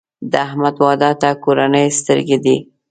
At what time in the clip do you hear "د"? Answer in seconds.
0.31-0.33